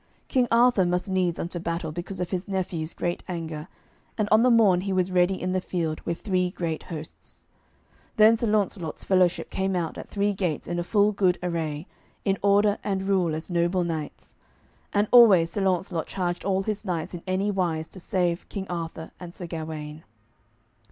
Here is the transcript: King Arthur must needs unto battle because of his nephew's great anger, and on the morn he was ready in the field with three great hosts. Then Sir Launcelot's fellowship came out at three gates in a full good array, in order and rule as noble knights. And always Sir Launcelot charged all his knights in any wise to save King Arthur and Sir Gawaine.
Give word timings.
King 0.27 0.47
Arthur 0.49 0.83
must 0.83 1.11
needs 1.11 1.37
unto 1.39 1.59
battle 1.59 1.91
because 1.91 2.19
of 2.19 2.31
his 2.31 2.47
nephew's 2.47 2.95
great 2.95 3.21
anger, 3.27 3.67
and 4.17 4.27
on 4.31 4.41
the 4.41 4.49
morn 4.49 4.81
he 4.81 4.91
was 4.91 5.11
ready 5.11 5.39
in 5.39 5.51
the 5.51 5.61
field 5.61 6.01
with 6.05 6.21
three 6.21 6.49
great 6.49 6.81
hosts. 6.81 7.45
Then 8.17 8.35
Sir 8.35 8.47
Launcelot's 8.47 9.03
fellowship 9.03 9.51
came 9.51 9.75
out 9.75 9.99
at 9.99 10.09
three 10.09 10.33
gates 10.33 10.67
in 10.67 10.79
a 10.79 10.83
full 10.83 11.11
good 11.11 11.37
array, 11.43 11.85
in 12.25 12.39
order 12.41 12.79
and 12.83 13.03
rule 13.03 13.35
as 13.35 13.51
noble 13.51 13.83
knights. 13.83 14.33
And 14.91 15.07
always 15.11 15.51
Sir 15.51 15.61
Launcelot 15.61 16.07
charged 16.07 16.43
all 16.45 16.63
his 16.63 16.83
knights 16.83 17.13
in 17.13 17.21
any 17.27 17.51
wise 17.51 17.87
to 17.89 17.99
save 17.99 18.49
King 18.49 18.65
Arthur 18.69 19.11
and 19.19 19.35
Sir 19.35 19.45
Gawaine. 19.45 20.03